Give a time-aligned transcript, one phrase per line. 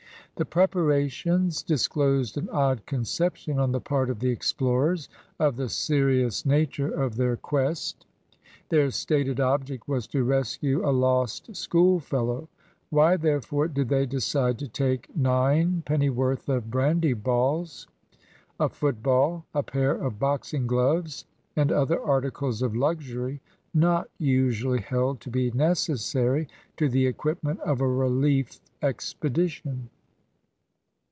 [0.37, 6.47] The preparations disclosed an odd conception on the part of the explorers of the serious
[6.47, 8.07] nature of their quest.
[8.69, 12.47] Their stated object was to rescue a lost schoolfellow.
[12.89, 17.85] Why, therefore, did they decide to take nine pennyworth of brandy balls,
[18.59, 21.25] a football, a pair of boxing gloves,
[21.55, 23.41] and other articles of luxury
[23.75, 26.47] not usually held to be necessary
[26.77, 29.89] to the equipment of a relief expedition?